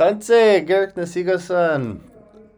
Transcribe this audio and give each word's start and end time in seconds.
Tanse, 0.00 0.66
Garrick 0.66 0.94
Nasigasan. 0.94 2.00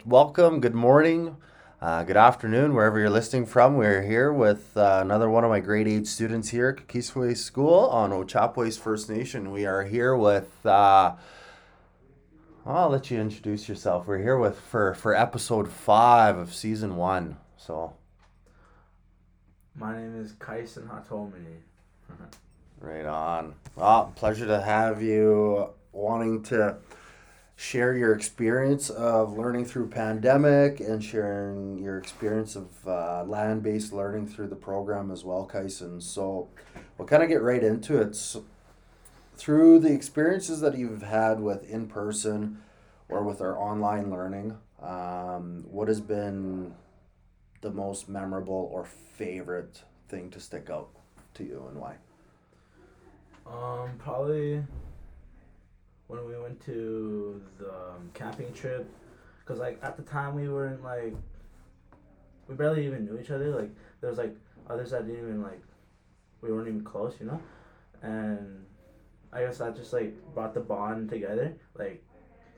Welcome, 0.06 0.60
good 0.60 0.76
morning, 0.76 1.38
uh, 1.80 2.04
good 2.04 2.16
afternoon, 2.16 2.72
wherever 2.72 3.00
you're 3.00 3.10
listening 3.10 3.46
from. 3.46 3.76
We're 3.76 4.02
here 4.02 4.32
with 4.32 4.76
uh, 4.76 5.00
another 5.02 5.28
one 5.28 5.42
of 5.42 5.50
my 5.50 5.58
grade 5.58 5.88
8 5.88 6.06
students 6.06 6.50
here 6.50 6.68
at 6.68 6.86
Kakisiwew 6.86 7.36
School 7.36 7.80
on 7.86 8.12
Ochapowace 8.12 8.78
First 8.78 9.10
Nation. 9.10 9.50
We 9.50 9.66
are 9.66 9.82
here 9.82 10.14
with, 10.14 10.64
uh, 10.64 11.16
I'll 12.64 12.90
let 12.90 13.10
you 13.10 13.18
introduce 13.18 13.68
yourself. 13.68 14.06
We're 14.06 14.22
here 14.22 14.38
with 14.38 14.60
for, 14.60 14.94
for 14.94 15.12
episode 15.12 15.68
5 15.68 16.38
of 16.38 16.54
season 16.54 16.94
1. 16.94 17.36
So, 17.56 17.94
My 19.74 19.96
name 19.96 20.14
is 20.20 20.34
Kaisen 20.34 20.88
Hatomini. 20.88 21.58
right 22.80 23.04
on. 23.04 23.56
Well, 23.74 24.12
pleasure 24.14 24.46
to 24.46 24.60
have 24.60 25.02
you 25.02 25.70
wanting 25.90 26.44
to 26.44 26.76
share 27.56 27.96
your 27.96 28.12
experience 28.12 28.90
of 28.90 29.36
learning 29.36 29.64
through 29.64 29.88
pandemic 29.88 30.80
and 30.80 31.02
sharing 31.02 31.78
your 31.78 31.98
experience 31.98 32.56
of 32.56 32.68
uh, 32.86 33.24
land-based 33.24 33.92
learning 33.92 34.26
through 34.26 34.48
the 34.48 34.56
program 34.56 35.10
as 35.10 35.24
well, 35.24 35.44
Kyson. 35.44 36.00
So 36.00 36.48
we'll 36.98 37.08
kind 37.08 37.22
of 37.22 37.28
get 37.28 37.42
right 37.42 37.62
into 37.62 38.00
it. 38.00 38.16
So, 38.16 38.44
through 39.34 39.80
the 39.80 39.92
experiences 39.92 40.60
that 40.60 40.76
you've 40.76 41.02
had 41.02 41.40
with 41.40 41.68
in-person 41.68 42.62
or 43.08 43.24
with 43.24 43.40
our 43.40 43.58
online 43.58 44.10
learning, 44.10 44.56
um, 44.80 45.64
what 45.70 45.88
has 45.88 46.00
been 46.00 46.74
the 47.60 47.70
most 47.70 48.08
memorable 48.08 48.68
or 48.72 48.84
favorite 48.84 49.82
thing 50.08 50.30
to 50.30 50.40
stick 50.40 50.68
out 50.70 50.90
to 51.34 51.44
you 51.44 51.64
and 51.68 51.80
why? 51.80 51.96
Um, 53.46 53.90
probably 53.98 54.62
when 56.12 56.26
we 56.26 56.38
went 56.38 56.60
to 56.66 57.40
the 57.58 57.68
um, 57.70 58.10
camping 58.12 58.52
trip, 58.52 58.86
cause 59.46 59.58
like 59.58 59.78
at 59.82 59.96
the 59.96 60.02
time 60.02 60.34
we 60.34 60.48
weren't 60.48 60.82
like, 60.84 61.14
we 62.48 62.54
barely 62.54 62.84
even 62.86 63.04
knew 63.06 63.18
each 63.18 63.30
other. 63.30 63.48
Like 63.54 63.70
there 64.00 64.10
was 64.10 64.18
like 64.18 64.36
others 64.68 64.90
that 64.90 65.06
didn't 65.06 65.22
even 65.22 65.42
like, 65.42 65.62
we 66.42 66.52
weren't 66.52 66.68
even 66.68 66.84
close, 66.84 67.14
you 67.20 67.26
know, 67.26 67.40
and 68.02 68.64
I 69.32 69.40
guess 69.40 69.58
that 69.58 69.74
just 69.74 69.92
like 69.94 70.14
brought 70.34 70.52
the 70.54 70.60
bond 70.60 71.08
together. 71.08 71.54
Like, 71.78 72.04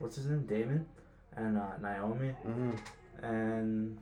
what's 0.01 0.17
his 0.17 0.27
name, 0.27 0.47
Damon, 0.47 0.87
and 1.37 1.57
uh, 1.57 1.77
Naomi, 1.81 2.35
Mm-hmm. 2.47 3.25
and 3.25 3.99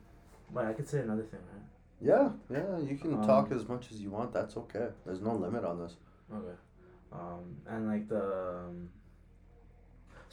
but 0.53 0.65
I 0.65 0.73
could 0.73 0.87
say 0.87 0.99
another 0.99 1.23
thing, 1.23 1.39
right? 1.53 1.61
Yeah, 2.01 2.29
yeah, 2.49 2.79
you 2.79 2.97
can 2.97 3.13
Um, 3.13 3.25
talk 3.27 3.51
as 3.51 3.67
much 3.67 3.91
as 3.91 4.01
you 4.01 4.09
want. 4.09 4.33
That's 4.33 4.57
okay. 4.57 4.87
There's 5.05 5.21
no 5.21 5.35
limit 5.35 5.63
on 5.63 5.79
this. 5.79 5.95
Okay. 6.33 6.57
Um, 7.11 7.55
and 7.67 7.87
like 7.87 8.07
the 8.09 8.23
um, 8.67 8.89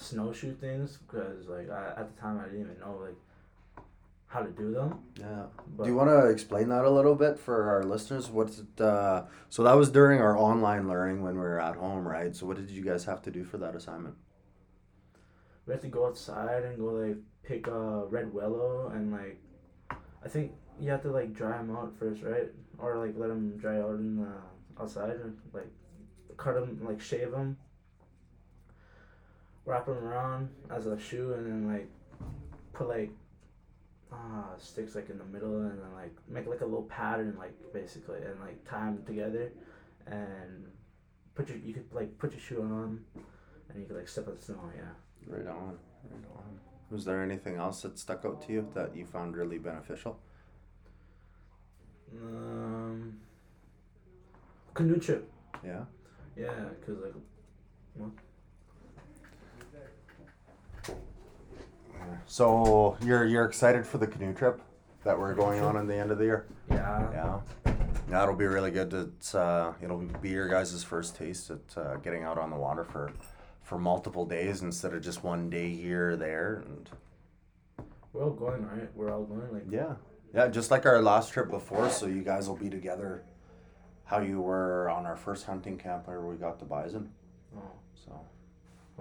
snowshoe 0.00 0.54
things, 0.54 0.98
because 0.98 1.46
like 1.48 1.70
I, 1.70 1.94
at 1.96 2.14
the 2.14 2.20
time 2.20 2.38
I 2.40 2.44
didn't 2.44 2.62
even 2.62 2.80
know 2.80 2.98
like 3.00 3.16
how 4.26 4.40
to 4.42 4.50
do 4.50 4.72
them. 4.72 5.00
Yeah. 5.18 5.44
But 5.76 5.84
Do 5.84 5.90
you 5.90 5.96
want 5.96 6.10
to 6.10 6.28
explain 6.28 6.68
that 6.68 6.84
a 6.84 6.90
little 6.90 7.16
bit 7.16 7.38
for 7.38 7.68
our 7.68 7.82
listeners? 7.82 8.30
What's 8.30 8.60
it? 8.60 8.80
Uh, 8.80 9.24
so 9.48 9.64
that 9.64 9.74
was 9.74 9.90
during 9.90 10.20
our 10.20 10.36
online 10.36 10.88
learning 10.88 11.22
when 11.22 11.34
we 11.34 11.40
were 11.40 11.60
at 11.60 11.76
home, 11.76 12.06
right? 12.06 12.34
So 12.34 12.46
what 12.46 12.56
did 12.56 12.70
you 12.70 12.82
guys 12.82 13.04
have 13.04 13.22
to 13.22 13.30
do 13.30 13.44
for 13.44 13.58
that 13.58 13.74
assignment? 13.74 14.14
we 15.66 15.74
had 15.74 15.82
to 15.82 15.88
go 15.88 16.06
outside 16.06 16.64
and 16.64 16.78
go 16.78 16.86
like 16.86 17.16
pick 17.44 17.68
a 17.68 18.04
red 18.06 18.32
willow 18.32 18.90
and 18.92 19.12
like 19.12 19.40
I 20.24 20.28
think 20.28 20.52
you 20.80 20.90
have 20.90 21.02
to 21.02 21.10
like 21.10 21.32
dry 21.32 21.58
them 21.58 21.76
out 21.76 21.94
first, 21.98 22.22
right? 22.22 22.48
Or 22.78 22.98
like 22.98 23.14
let 23.16 23.28
them 23.28 23.56
dry 23.56 23.78
out 23.80 23.94
in 23.94 24.16
the 24.16 24.82
outside 24.82 25.10
and 25.10 25.36
like 25.52 25.70
cut 26.36 26.54
them, 26.54 26.80
like 26.84 27.00
shave 27.00 27.30
them, 27.30 27.56
wrap 29.70 29.86
them 29.86 29.98
around 29.98 30.50
as 30.70 30.86
a 30.86 30.98
shoe, 30.98 31.32
and 31.34 31.46
then 31.46 31.72
like 31.72 31.88
put 32.72 32.88
like 32.88 33.10
uh, 34.12 34.58
sticks 34.58 34.94
like 34.94 35.08
in 35.08 35.18
the 35.18 35.24
middle, 35.24 35.60
and 35.60 35.78
then 35.78 35.92
like 35.94 36.14
make 36.28 36.46
like 36.46 36.60
a 36.60 36.64
little 36.64 36.84
pattern, 36.84 37.36
like 37.38 37.54
basically, 37.72 38.18
and 38.18 38.38
like 38.40 38.62
tie 38.68 38.86
them 38.86 39.02
together, 39.06 39.52
and 40.06 40.66
put 41.34 41.48
your 41.48 41.58
you 41.58 41.72
could 41.72 41.92
like 41.92 42.18
put 42.18 42.32
your 42.32 42.40
shoe 42.40 42.62
on, 42.62 43.00
and 43.68 43.80
you 43.80 43.86
could 43.86 43.96
like 43.96 44.08
step 44.08 44.28
on 44.28 44.34
the 44.34 44.42
snow, 44.42 44.70
yeah. 44.76 44.82
Right 45.26 45.46
on. 45.46 45.78
Right 46.10 46.24
on. 46.34 46.58
Was 46.90 47.04
there 47.04 47.22
anything 47.22 47.56
else 47.56 47.82
that 47.82 47.98
stuck 47.98 48.24
out 48.24 48.42
to 48.46 48.52
you 48.52 48.68
that 48.74 48.96
you 48.96 49.06
found 49.06 49.36
really 49.36 49.58
beneficial? 49.58 50.18
Um, 52.20 53.18
canoe 54.74 54.98
trip. 54.98 55.30
Yeah. 55.64 55.84
Yeah, 56.36 56.50
cause 56.84 56.96
like 57.02 57.14
So 62.30 62.96
you're 63.02 63.26
you're 63.26 63.44
excited 63.44 63.84
for 63.84 63.98
the 63.98 64.06
canoe 64.06 64.32
trip 64.32 64.62
that 65.02 65.18
we're 65.18 65.34
going 65.34 65.62
on 65.62 65.76
in 65.76 65.88
the 65.88 65.96
end 65.96 66.12
of 66.12 66.18
the 66.18 66.26
year? 66.26 66.46
yeah, 66.70 67.10
Yeah. 67.12 67.72
That'll 68.08 68.36
be 68.36 68.46
really 68.46 68.70
good. 68.70 68.94
It's 68.94 69.34
uh, 69.34 69.72
it'll 69.82 69.98
be 69.98 70.28
your 70.28 70.48
guys' 70.48 70.84
first 70.84 71.16
taste 71.16 71.50
at 71.50 71.76
uh, 71.76 71.96
getting 71.96 72.22
out 72.22 72.38
on 72.38 72.50
the 72.50 72.56
water 72.56 72.84
for 72.84 73.10
for 73.64 73.80
multiple 73.80 74.24
days 74.24 74.62
instead 74.62 74.94
of 74.94 75.02
just 75.02 75.24
one 75.24 75.50
day 75.50 75.70
here 75.70 76.10
or 76.10 76.16
there. 76.16 76.62
And 76.66 76.88
we're 78.12 78.22
all 78.22 78.30
going 78.30 78.64
right. 78.64 78.88
We're 78.94 79.12
all 79.12 79.24
going 79.24 79.52
like 79.52 79.64
yeah, 79.68 79.94
yeah, 80.32 80.46
just 80.46 80.70
like 80.70 80.86
our 80.86 81.02
last 81.02 81.32
trip 81.32 81.50
before. 81.50 81.90
So 81.90 82.06
you 82.06 82.22
guys 82.22 82.46
will 82.46 82.54
be 82.56 82.70
together. 82.70 83.24
How 84.04 84.20
you 84.20 84.40
were 84.40 84.88
on 84.88 85.04
our 85.04 85.16
first 85.16 85.46
hunting 85.46 85.78
camp 85.78 86.06
where 86.06 86.20
we 86.20 86.36
got 86.36 86.60
the 86.60 86.64
bison. 86.64 87.10
oh, 87.56 87.72
So 88.06 88.20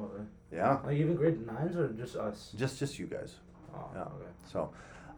okay. 0.05 0.23
yeah, 0.51 0.79
Like 0.85 0.97
even 0.97 1.15
grade 1.15 1.45
nines 1.45 1.75
or 1.75 1.89
just 1.89 2.15
us? 2.15 2.51
just 2.55 2.79
just 2.79 2.97
you 2.99 3.07
guys. 3.07 3.35
Oh, 3.75 3.89
Yeah. 3.95 4.01
okay. 4.03 4.31
So, 4.51 4.59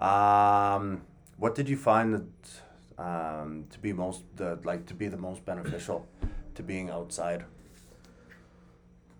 um, 0.05 1.01
what 1.37 1.55
did 1.55 1.67
you 1.69 1.77
find 1.77 2.13
that 2.15 2.61
um, 2.97 3.65
to 3.69 3.79
be 3.79 3.93
most 3.93 4.23
the 4.35 4.59
like 4.63 4.85
to 4.87 4.93
be 4.93 5.07
the 5.07 5.17
most 5.17 5.45
beneficial 5.45 6.07
to 6.55 6.63
being 6.63 6.89
outside? 6.89 7.45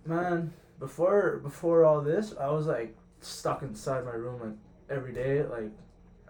Man, 0.06 0.54
before 0.80 1.38
before 1.44 1.86
all 1.86 2.02
this, 2.02 2.34
I 2.40 2.50
was 2.50 2.66
like 2.68 2.96
stuck 3.22 3.62
inside 3.62 4.04
my 4.06 4.12
room 4.14 4.40
like 4.42 4.58
every 4.90 5.14
day. 5.14 5.44
Like 5.44 5.72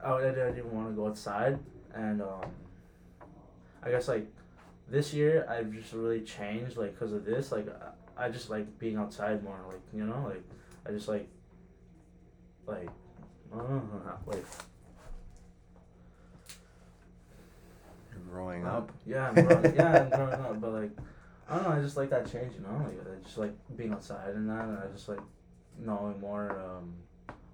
I, 0.03 0.13
I 0.13 0.21
didn't 0.21 0.57
even 0.57 0.71
want 0.71 0.89
to 0.89 0.93
go 0.95 1.07
outside, 1.07 1.57
and 1.95 2.21
um, 2.21 2.45
I 3.83 3.89
guess 3.91 4.07
like 4.07 4.27
this 4.89 5.13
year 5.13 5.45
I've 5.49 5.71
just 5.71 5.93
really 5.93 6.21
changed 6.21 6.75
like 6.77 6.93
because 6.93 7.13
of 7.13 7.23
this. 7.25 7.51
Like 7.51 7.67
I, 8.25 8.29
just 8.29 8.49
like 8.49 8.79
being 8.79 8.97
outside 8.97 9.43
more. 9.43 9.59
Like 9.67 9.81
you 9.93 10.05
know, 10.05 10.25
like 10.27 10.43
I 10.87 10.91
just 10.91 11.07
like 11.07 11.27
like 12.67 12.89
I 13.53 13.57
don't 13.57 13.69
know, 13.69 14.17
like 14.25 14.45
You're 18.11 18.21
growing 18.29 18.65
up. 18.65 18.91
Yeah, 19.05 19.29
I'm 19.29 19.33
growing, 19.45 19.75
yeah, 19.75 20.01
I'm 20.03 20.09
growing 20.09 20.33
up, 20.33 20.61
but 20.61 20.71
like, 20.71 20.91
I 21.49 21.55
don't 21.55 21.69
know. 21.69 21.75
I 21.75 21.81
just 21.81 21.97
like 21.97 22.09
that 22.09 22.31
change, 22.31 22.53
you 22.55 22.61
know. 22.61 22.83
Like, 22.83 22.95
I 23.01 23.23
just 23.23 23.37
like 23.37 23.53
being 23.75 23.91
outside 23.91 24.35
and 24.35 24.49
that, 24.49 24.65
and 24.65 24.77
I 24.77 24.87
just 24.93 25.09
like 25.09 25.19
knowing 25.79 26.19
more 26.19 26.59
um, 26.59 26.93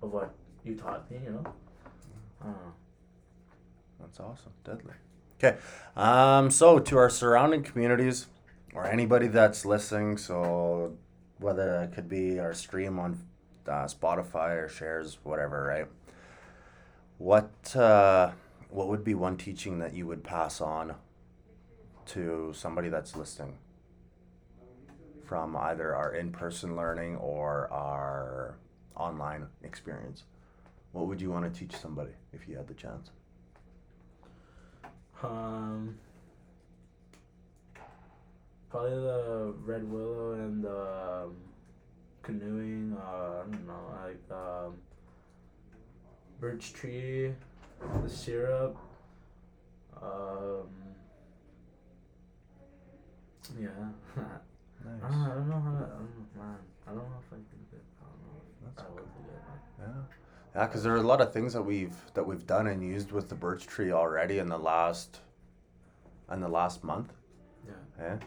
of 0.01 0.11
what 0.11 0.33
you 0.63 0.75
taught 0.75 1.09
me, 1.09 1.19
you 1.23 1.31
know. 1.31 1.43
Know. 2.43 2.55
That's 3.99 4.19
awesome. 4.19 4.51
Deadly. 4.63 4.93
Okay. 5.39 5.57
Um, 5.95 6.51
so 6.51 6.79
to 6.79 6.97
our 6.97 7.09
surrounding 7.09 7.63
communities 7.63 8.27
or 8.77 8.85
anybody 8.85 9.27
that's 9.27 9.65
listening, 9.65 10.17
so 10.17 10.95
whether 11.39 11.81
it 11.81 11.93
could 11.93 12.07
be 12.07 12.39
our 12.39 12.53
stream 12.53 12.99
on 12.99 13.19
uh, 13.67 13.85
Spotify 13.85 14.63
or 14.63 14.69
shares, 14.69 15.17
whatever, 15.23 15.63
right? 15.65 15.87
What 17.17 17.75
uh, 17.75 18.31
what 18.69 18.87
would 18.87 19.03
be 19.03 19.15
one 19.15 19.35
teaching 19.35 19.79
that 19.79 19.95
you 19.95 20.05
would 20.05 20.23
pass 20.23 20.61
on 20.61 20.93
to 22.13 22.53
somebody 22.53 22.89
that's 22.89 23.15
listening 23.15 23.57
from 25.25 25.57
either 25.57 25.95
our 25.95 26.13
in-person 26.13 26.75
learning 26.75 27.15
or 27.17 27.67
our 27.73 28.59
online 28.95 29.47
experience? 29.63 30.25
What 30.91 31.07
would 31.07 31.19
you 31.19 31.31
want 31.31 31.51
to 31.51 31.59
teach 31.59 31.75
somebody 31.75 32.11
if 32.31 32.47
you 32.47 32.55
had 32.55 32.67
the 32.67 32.75
chance? 32.75 33.09
Um, 35.23 35.56
probably 38.77 38.99
the 38.99 39.53
red 39.65 39.91
willow 39.91 40.33
and 40.33 40.63
the 40.63 41.23
um, 41.23 41.35
canoeing. 42.21 42.95
Uh, 42.99 43.05
I 43.05 43.51
don't 43.51 43.67
know, 43.67 43.73
like 44.03 44.37
um, 44.37 44.73
birch 46.39 46.73
tree, 46.73 47.33
the 48.03 48.09
syrup. 48.09 48.77
Um, 50.01 50.67
yeah. 53.59 53.69
I 54.17 54.89
don't 54.89 55.01
know. 55.01 55.25
I 55.25 55.33
don't 55.33 55.49
know 55.49 55.61
how. 55.61 55.71
To, 55.71 55.85
I 55.85 55.89
don't 55.89 56.13
know, 56.13 56.43
man. 56.43 56.57
I 56.85 56.89
don't 56.89 56.97
know 56.97 57.17
if 57.19 57.33
I 57.33 57.35
can 57.35 57.65
do 57.71 57.77
it. 57.77 57.83
I 57.99 58.05
don't 58.05 58.21
know. 58.21 58.75
That's 58.75 58.87
I 58.87 58.93
would 58.93 59.03
do 59.03 59.19
it. 59.27 59.87
man. 59.87 60.05
Yeah, 60.55 60.61
yeah, 60.61 60.67
because 60.67 60.83
there 60.83 60.93
are 60.93 60.97
a 60.97 61.01
lot 61.01 61.19
of 61.19 61.33
things 61.33 61.53
that 61.53 61.63
we've 61.63 61.95
that 62.13 62.27
we've 62.27 62.45
done 62.45 62.67
and 62.67 62.83
used 62.83 63.11
with 63.11 63.29
the 63.29 63.35
birch 63.35 63.65
tree 63.65 63.91
already 63.91 64.37
in 64.37 64.49
the 64.49 64.59
last, 64.59 65.21
in 66.31 66.41
the 66.41 66.49
last 66.49 66.83
month. 66.83 67.11
Yeah. 67.65 67.73
Yeah. 67.99 68.17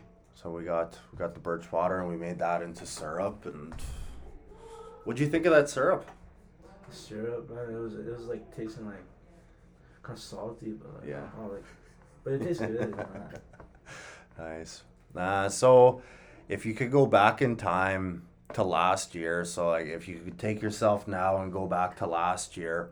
So 0.43 0.51
we 0.51 0.65
got 0.65 0.99
we 1.13 1.19
got 1.19 1.35
the 1.35 1.41
birch 1.41 1.71
water 1.71 2.01
and 2.01 2.09
we 2.09 2.17
made 2.17 2.39
that 2.39 2.63
into 2.63 2.87
syrup 2.87 3.45
and 3.45 3.75
What'd 5.05 5.21
you 5.21 5.29
think 5.29 5.45
of 5.45 5.53
that 5.53 5.69
syrup? 5.69 6.11
syrup, 6.91 7.51
man. 7.51 7.75
It 7.75 7.79
was 7.79 7.95
it 7.95 8.07
was 8.07 8.25
like 8.27 8.57
tasting 8.57 8.87
like 8.87 9.05
kind 10.03 10.17
of 10.17 10.23
salty, 10.23 10.71
but 10.73 11.01
like, 11.01 11.09
Yeah. 11.09 11.27
oh, 11.39 11.49
like, 11.53 11.65
but 12.25 12.33
it 12.35 12.43
tastes 12.43 12.63
good. 12.65 12.97
know. 12.97 13.07
Nice. 14.39 14.85
Uh, 15.15 15.51
so, 15.51 16.01
if 16.49 16.65
you 16.65 16.73
could 16.73 16.91
go 16.91 17.05
back 17.05 17.43
in 17.43 17.57
time 17.57 18.23
to 18.55 18.65
last 18.65 19.15
year, 19.15 19.45
so 19.45 19.69
like 19.69 19.87
if 19.87 20.09
you 20.09 20.21
could 20.21 20.39
take 20.39 20.63
yourself 20.63 21.07
now 21.07 21.43
and 21.43 21.53
go 21.53 21.67
back 21.67 21.97
to 21.99 22.07
last 22.07 22.57
year, 22.57 22.89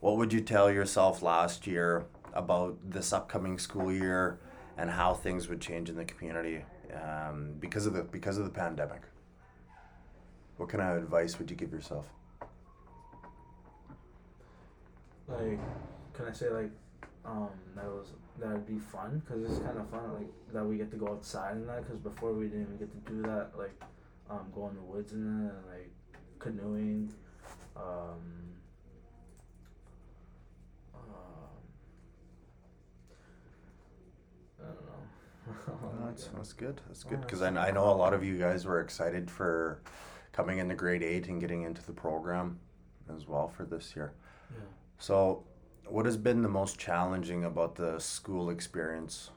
what 0.00 0.16
would 0.16 0.32
you 0.32 0.40
tell 0.40 0.70
yourself 0.70 1.20
last 1.20 1.66
year 1.66 2.06
about 2.32 2.78
this 2.88 3.12
upcoming 3.12 3.58
school 3.58 3.92
year 3.92 4.38
and 4.78 4.88
how 4.88 5.12
things 5.12 5.48
would 5.48 5.60
change 5.60 5.90
in 5.90 5.96
the 5.96 6.04
community 6.06 6.64
um, 6.94 7.54
because 7.60 7.86
of 7.86 7.92
the 7.94 8.02
because 8.02 8.38
of 8.38 8.44
the 8.44 8.50
pandemic? 8.50 9.02
What 10.56 10.68
kind 10.68 10.82
of 10.82 11.02
advice 11.02 11.38
would 11.38 11.50
you 11.50 11.56
give 11.56 11.72
yourself? 11.72 12.08
Like, 15.28 15.60
can 16.14 16.26
I 16.26 16.32
say 16.32 16.48
like, 16.50 16.70
um, 17.24 17.50
that 17.76 17.84
was 17.84 18.12
that 18.40 18.52
would 18.52 18.66
be 18.66 18.78
fun 18.78 19.22
because 19.24 19.44
it's 19.50 19.58
kind 19.60 19.78
of 19.78 19.88
fun 19.90 20.14
like 20.14 20.28
that 20.52 20.64
we 20.64 20.76
get 20.76 20.90
to 20.90 20.96
go 20.96 21.08
outside 21.08 21.56
and 21.56 21.68
that 21.68 21.82
because 21.82 21.98
before 21.98 22.32
we 22.32 22.46
didn't 22.46 22.62
even 22.62 22.76
get 22.78 22.90
to 23.06 23.12
do 23.12 23.22
that 23.22 23.50
like, 23.58 23.82
um, 24.30 24.46
go 24.54 24.68
in 24.68 24.76
the 24.76 24.82
woods 24.82 25.12
and 25.12 25.50
like 25.68 25.90
canoeing, 26.38 27.12
um, 27.76 28.48
I 34.60 34.64
don't 34.64 35.57
that's, 36.04 36.26
that's 36.28 36.52
good. 36.52 36.80
That's 36.86 37.04
good 37.04 37.20
because 37.20 37.42
I, 37.42 37.48
I 37.48 37.70
know 37.70 37.90
a 37.90 37.94
lot 37.94 38.14
of 38.14 38.24
you 38.24 38.38
guys 38.38 38.64
were 38.66 38.80
excited 38.80 39.30
for 39.30 39.80
coming 40.32 40.58
into 40.58 40.74
grade 40.74 41.02
eight 41.02 41.28
and 41.28 41.40
getting 41.40 41.62
into 41.62 41.84
the 41.84 41.92
program 41.92 42.58
as 43.14 43.26
well 43.26 43.48
for 43.48 43.64
this 43.64 43.94
year. 43.96 44.12
Yeah. 44.50 44.60
So, 44.98 45.44
what 45.86 46.06
has 46.06 46.16
been 46.16 46.42
the 46.42 46.48
most 46.48 46.78
challenging 46.78 47.44
about 47.44 47.74
the 47.74 47.98
school 47.98 48.50
experience 48.50 49.30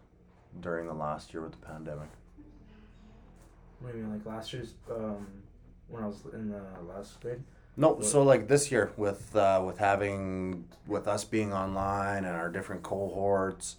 during 0.60 0.88
the 0.88 0.94
last 0.94 1.34
year 1.34 1.44
with 1.44 1.54
the 1.54 1.66
pandemic? 1.66 2.10
Maybe 3.84 4.04
like 4.04 4.26
last 4.26 4.54
year's 4.54 4.74
um, 4.90 5.26
when 5.88 6.04
I 6.04 6.08
was 6.08 6.24
in 6.34 6.50
the 6.50 6.62
last 6.88 7.20
grade. 7.22 7.42
No, 7.78 7.94
What? 7.94 8.06
so 8.06 8.22
like 8.24 8.48
this 8.48 8.72
year 8.72 8.92
with 8.98 9.36
uh, 9.36 9.64
with 9.66 9.78
having 9.78 10.66
with 10.86 11.08
us 11.08 11.24
being 11.24 11.54
online 11.54 12.26
and 12.26 12.36
our 12.36 12.50
different 12.50 12.84
cohorts 12.84 13.78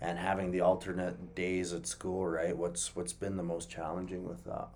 and 0.00 0.18
having 0.18 0.50
the 0.50 0.60
alternate 0.60 1.34
days 1.34 1.72
at 1.72 1.86
school, 1.86 2.26
right? 2.26 2.56
What's 2.56 2.96
what's 2.96 3.12
been 3.12 3.36
the 3.36 3.42
most 3.42 3.68
challenging 3.68 4.26
with 4.26 4.44
that? 4.44 4.68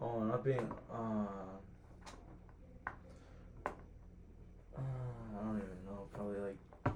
Oh, 0.00 0.22
not 0.24 0.44
being. 0.44 0.68
Uh, 0.92 1.26
uh, 4.76 4.80
I 4.80 5.44
don't 5.44 5.56
even 5.56 5.84
know. 5.86 6.08
Probably 6.12 6.38
like 6.38 6.94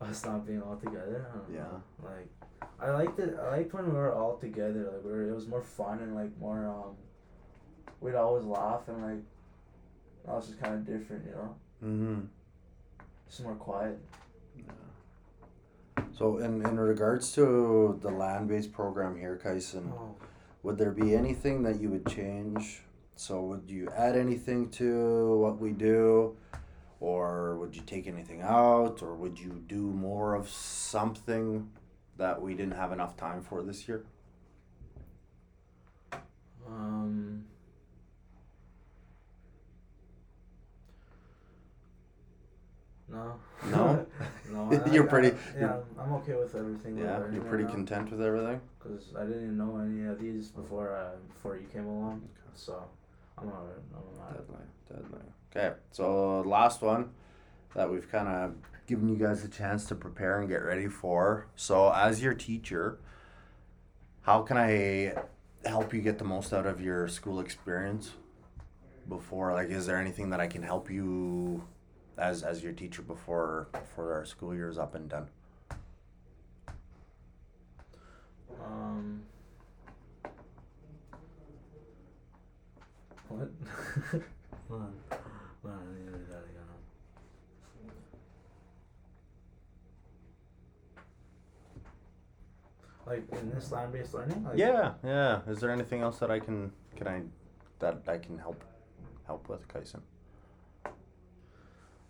us 0.00 0.24
not 0.24 0.46
being 0.46 0.62
all 0.62 0.76
together. 0.76 1.26
Yeah. 1.52 1.60
Know. 1.60 1.82
Like, 2.02 2.28
I 2.80 2.90
liked 2.90 3.18
it. 3.18 3.36
I 3.40 3.50
liked 3.50 3.74
when 3.74 3.86
we 3.86 3.92
were 3.92 4.12
all 4.12 4.38
together. 4.38 4.90
Like, 4.92 5.04
we 5.04 5.10
were, 5.10 5.28
it 5.28 5.34
was 5.34 5.46
more 5.46 5.62
fun 5.62 6.00
and 6.00 6.14
like 6.14 6.36
more. 6.40 6.66
Um, 6.66 6.96
we'd 8.00 8.14
always 8.14 8.44
laugh 8.44 8.88
and 8.88 9.02
like. 9.02 9.22
That 10.26 10.36
was 10.36 10.46
just 10.46 10.58
kind 10.58 10.74
of 10.74 10.86
different, 10.86 11.26
you 11.26 11.32
know. 11.32 11.54
Mm-hmm. 11.84 12.20
Just 13.28 13.42
more 13.42 13.56
quiet. 13.56 13.98
So, 16.16 16.38
in, 16.38 16.64
in 16.64 16.78
regards 16.78 17.32
to 17.32 17.98
the 18.00 18.10
land 18.10 18.48
based 18.48 18.72
program 18.72 19.16
here, 19.18 19.36
Kyson, 19.36 19.92
Oh. 19.92 20.14
would 20.62 20.78
there 20.78 20.92
be 20.92 21.14
anything 21.14 21.62
that 21.64 21.80
you 21.80 21.90
would 21.90 22.06
change? 22.06 22.82
So, 23.16 23.42
would 23.42 23.68
you 23.68 23.88
add 23.96 24.16
anything 24.16 24.70
to 24.70 25.36
what 25.38 25.58
we 25.58 25.72
do? 25.72 26.36
Or 27.00 27.56
would 27.58 27.74
you 27.74 27.82
take 27.82 28.06
anything 28.06 28.42
out? 28.42 29.02
Or 29.02 29.14
would 29.14 29.38
you 29.38 29.62
do 29.66 29.82
more 29.82 30.34
of 30.34 30.48
something 30.48 31.70
that 32.16 32.40
we 32.40 32.54
didn't 32.54 32.74
have 32.76 32.92
enough 32.92 33.16
time 33.16 33.42
for 33.42 33.62
this 33.62 33.88
year? 33.88 34.04
Um. 36.66 37.44
No. 43.14 43.34
No? 43.70 44.06
no. 44.50 44.82
I- 44.84 44.90
You're 44.92 45.04
I- 45.04 45.08
pretty- 45.10 45.36
I, 45.56 45.60
yeah, 45.60 45.76
I'm 45.98 46.12
okay 46.14 46.34
with 46.34 46.54
everything. 46.54 46.98
Yeah, 46.98 47.20
you're 47.32 47.42
pretty 47.44 47.64
content 47.64 48.10
with 48.10 48.20
everything? 48.20 48.60
Because 48.82 49.14
I 49.16 49.22
didn't 49.24 49.44
even 49.44 49.56
know 49.56 49.78
any 49.78 50.04
of 50.06 50.20
these 50.20 50.48
before 50.48 50.94
uh, 50.94 51.16
before 51.32 51.56
you 51.56 51.66
came 51.72 51.86
along, 51.86 52.28
so 52.54 52.84
I'm 53.38 53.48
alright. 53.48 53.76
I'm 53.94 54.20
alright. 54.20 54.46
Deadly, 54.46 55.10
deadly. 55.10 55.20
Okay, 55.56 55.74
so 55.92 56.40
last 56.40 56.82
one 56.82 57.10
that 57.74 57.90
we've 57.90 58.10
kind 58.10 58.28
of 58.28 58.54
given 58.86 59.08
you 59.08 59.16
guys 59.16 59.44
a 59.44 59.48
chance 59.48 59.86
to 59.86 59.94
prepare 59.94 60.40
and 60.40 60.48
get 60.48 60.62
ready 60.62 60.88
for. 60.88 61.46
So, 61.56 61.90
as 61.92 62.22
your 62.22 62.34
teacher, 62.34 62.98
how 64.22 64.42
can 64.42 64.56
I 64.58 65.14
help 65.64 65.94
you 65.94 66.00
get 66.02 66.18
the 66.18 66.24
most 66.24 66.52
out 66.52 66.66
of 66.66 66.80
your 66.80 67.08
school 67.08 67.40
experience? 67.40 68.12
Before, 69.08 69.52
like, 69.52 69.68
is 69.68 69.86
there 69.86 69.98
anything 69.98 70.30
that 70.30 70.40
I 70.40 70.46
can 70.46 70.62
help 70.62 70.90
you 70.90 71.62
as 72.18 72.42
as 72.42 72.62
your 72.62 72.72
teacher 72.72 73.02
before 73.02 73.68
before 73.72 74.12
our 74.12 74.24
school 74.24 74.54
year 74.54 74.68
is 74.68 74.78
up 74.78 74.94
and 74.94 75.08
done? 75.08 75.28
Um. 78.64 79.22
What? 83.28 83.50
Hold 84.68 84.82
on. 84.82 84.94
Hold 85.10 85.74
I 85.74 85.98
need 85.98 86.06
to 86.06 86.12
read 86.12 86.28
that 86.28 86.44
again. 86.44 86.64
Like 93.06 93.24
in 93.32 93.50
this 93.50 93.70
land-based 93.70 94.14
learning, 94.14 94.44
like 94.44 94.58
Yeah, 94.58 94.92
yeah. 95.04 95.40
Is 95.46 95.60
there 95.60 95.70
anything 95.70 96.00
else 96.00 96.18
that 96.18 96.30
I 96.30 96.38
can 96.38 96.72
can 96.96 97.08
I 97.08 97.22
that 97.80 98.02
I 98.06 98.18
can 98.18 98.38
help 98.38 98.62
help 99.26 99.48
with, 99.48 99.66
Kyson? 99.68 100.00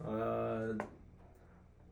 Uh, 0.07 0.73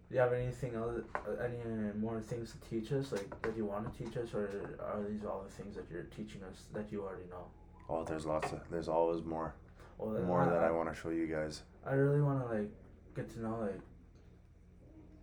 do 0.09 0.17
you 0.17 0.19
have 0.21 0.33
anything 0.35 0.75
else, 0.75 1.01
uh, 1.15 1.43
any 1.43 1.59
more 1.99 2.21
things 2.21 2.53
to 2.53 2.59
teach 2.69 2.93
us, 2.93 3.13
like 3.13 3.41
that 3.43 3.57
you 3.57 3.65
want 3.65 3.91
to 3.91 4.05
teach 4.05 4.17
us, 4.17 4.35
or 4.35 4.45
are 4.81 5.03
these 5.09 5.25
all 5.25 5.43
the 5.43 5.51
things 5.63 5.75
that 5.77 5.85
you're 5.91 6.03
teaching 6.05 6.43
us 6.45 6.65
that 6.75 6.93
you 6.93 7.03
already 7.03 7.25
know? 7.31 7.47
Oh, 7.89 8.05
there's 8.05 8.27
lots 8.27 8.53
of 8.53 8.61
there's 8.71 8.89
always 8.89 9.25
more 9.25 9.55
Well, 9.99 10.21
more 10.23 10.45
that 10.47 10.63
I 10.63 10.71
want 10.71 10.89
to 10.93 10.95
show 10.95 11.09
you 11.11 11.27
guys. 11.27 11.63
I 11.87 11.93
really 11.95 12.21
want 12.21 12.41
to 12.43 12.55
like 12.55 12.71
get 13.17 13.31
to 13.35 13.41
know 13.41 13.59
like 13.61 13.81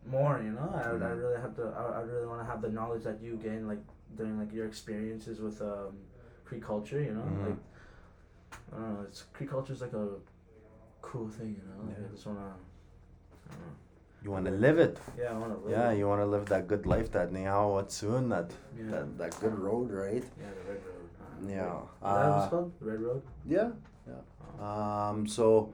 more. 0.09 0.41
You 0.43 0.51
know, 0.51 0.71
I, 0.73 0.91
would 0.91 1.03
I 1.03 1.09
really 1.09 1.39
have 1.39 1.55
to. 1.57 1.63
I, 1.77 1.99
I 1.99 2.01
really 2.01 2.25
want 2.27 2.41
to 2.41 2.45
have 2.45 2.61
the 2.61 2.69
knowledge 2.69 3.03
that 3.03 3.21
you 3.21 3.35
gain 3.37 3.67
like 3.67 3.83
during 4.17 4.39
like 4.39 4.51
your 4.51 4.65
experiences 4.65 5.39
with 5.39 5.61
um 5.61 5.97
Cree 6.45 6.59
culture. 6.59 6.99
You 7.01 7.13
know, 7.13 7.21
Mhm. 7.21 7.45
like 7.47 7.57
I 8.73 8.75
don't 8.77 8.93
know. 8.95 9.01
It's 9.07 9.23
Cree 9.33 9.45
culture 9.47 9.73
is 9.73 9.81
like 9.81 9.93
a 9.93 10.15
cool 11.01 11.27
thing. 11.29 11.61
You 11.61 11.63
know, 11.69 11.87
like, 11.89 11.97
Yeah. 11.99 12.07
I 12.07 12.11
just 12.11 12.25
wanna. 12.25 12.53
I 13.49 13.53
don't 13.53 13.61
know. 13.61 14.23
You 14.23 14.31
want 14.31 14.45
to 14.45 14.51
live 14.51 14.79
it. 14.79 14.97
Yeah, 15.17 15.31
I 15.31 15.37
wanna 15.37 15.57
live. 15.57 15.71
Yeah, 15.71 15.91
it. 15.91 15.97
you 15.97 16.07
want 16.07 16.21
to 16.21 16.25
live 16.25 16.45
that 16.47 16.67
good 16.67 16.85
life, 16.85 17.11
that 17.13 17.31
Nihao 17.31 17.83
Watsun, 17.83 18.29
that, 18.29 18.51
Yeah. 18.77 18.91
that 18.91 19.17
that 19.17 19.39
good 19.41 19.57
road, 19.57 19.91
right? 19.91 20.23
Yeah, 20.39 20.45
the 20.65 20.71
red 20.73 20.81
road. 20.85 21.09
Yeah. 21.47 21.81
That 22.01 22.07
Uh, 22.07 22.39
it's 22.43 22.49
called? 22.49 22.71
The 22.79 22.85
red 22.85 23.01
road. 23.01 23.21
Yeah, 23.45 23.69
yeah. 24.07 25.09
Um, 25.09 25.25
so, 25.27 25.73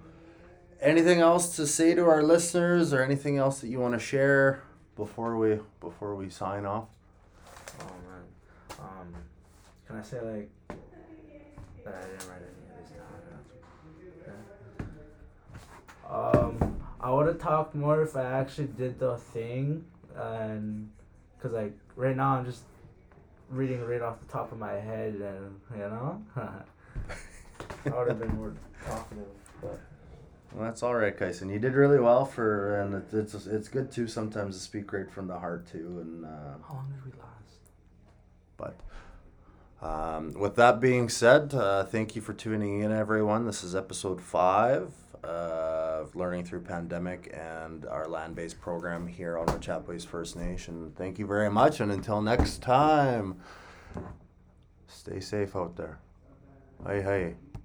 anything 0.80 1.20
else 1.22 1.56
to 1.56 1.66
say 1.66 1.96
to 1.96 2.06
our 2.08 2.22
listeners, 2.22 2.94
or 2.94 3.02
anything 3.02 3.38
else 3.38 3.62
that 3.62 3.68
you 3.70 3.80
want 3.80 3.94
to 3.94 4.00
share 4.00 4.62
before 4.96 5.38
we 5.38 5.60
before 5.82 6.16
we 6.16 6.30
sign 6.30 6.66
off? 6.66 6.88
Oh 7.82 7.86
man. 8.08 8.24
Um, 8.80 9.16
can 9.88 9.96
I 9.98 10.02
say 10.04 10.22
like 10.22 10.50
that 11.84 11.96
I 11.96 12.02
didn't 12.02 12.28
write 12.30 12.42
any 12.42 12.70
of 12.70 12.78
these 13.98 14.22
down? 14.28 14.38
Yeah. 16.04 16.16
Um, 16.16 16.65
I 17.06 17.12
would 17.12 17.28
have 17.28 17.38
talked 17.38 17.76
more 17.76 18.02
if 18.02 18.16
I 18.16 18.24
actually 18.24 18.66
did 18.66 18.98
the 18.98 19.18
thing, 19.18 19.86
and 20.16 20.90
cause 21.40 21.52
like 21.52 21.78
right 21.96 22.16
now 22.16 22.38
I'm 22.38 22.46
just 22.46 22.64
reading 23.48 23.86
right 23.86 24.02
off 24.02 24.20
the 24.20 24.26
top 24.26 24.52
of 24.52 24.58
my 24.58 24.72
head, 24.72 25.14
and 25.14 25.62
you 25.72 25.84
know, 25.84 26.24
I 26.36 27.90
would 27.90 28.08
have 28.08 28.20
been 28.20 28.36
more 28.36 28.56
talkative, 28.84 29.28
but. 29.62 29.80
Well, 30.52 30.64
that's 30.64 30.82
all 30.82 30.96
right, 30.96 31.16
Kyson. 31.16 31.50
You 31.50 31.60
did 31.60 31.74
really 31.74 32.00
well 32.00 32.26
for, 32.26 32.82
and 32.82 32.96
it, 32.96 33.14
it's 33.14 33.46
it's 33.46 33.68
good 33.68 33.92
too 33.92 34.08
sometimes 34.08 34.56
to 34.56 34.64
speak 34.64 34.92
right 34.92 35.12
from 35.12 35.28
the 35.28 35.38
heart 35.38 35.68
too, 35.68 36.00
and. 36.02 36.26
Uh, 36.26 36.58
How 36.68 36.74
long 36.74 36.92
did 36.92 37.06
we 37.06 37.20
last? 37.20 38.80
But 39.78 39.88
um, 39.88 40.34
with 40.34 40.56
that 40.56 40.80
being 40.80 41.10
said, 41.10 41.54
uh, 41.54 41.84
thank 41.84 42.16
you 42.16 42.24
for 42.24 42.34
tuning 42.34 42.80
in, 42.80 42.92
everyone. 42.92 43.46
This 43.46 43.64
is 43.64 43.76
episode 43.76 44.22
five 44.22 44.92
Learning 46.16 46.44
Through 46.46 46.62
Pandemic 46.62 47.32
and 47.34 47.86
our 47.86 48.08
land 48.08 48.36
based 48.36 48.60
program 48.60 49.06
here 49.06 49.38
on 49.38 49.48
Ochapowace 49.48 50.06
First 50.06 50.36
Nation. 50.36 50.94
Thank 50.96 51.20
you 51.20 51.28
very 51.28 51.50
much, 51.52 51.82
and 51.82 51.92
until 51.92 52.22
next 52.22 52.62
time, 52.62 53.36
stay 54.88 55.20
safe 55.20 55.56
out 55.56 55.76
there. 55.76 56.00
Hey, 56.88 57.02
hey. 57.02 57.36